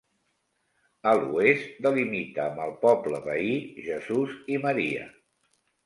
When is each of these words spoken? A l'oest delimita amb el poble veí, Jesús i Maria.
A 1.11 1.13
l'oest 1.19 1.77
delimita 1.87 2.47
amb 2.47 2.65
el 2.65 2.75
poble 2.89 3.23
veí, 3.29 3.55
Jesús 3.89 4.37
i 4.57 4.63
Maria. 4.69 5.11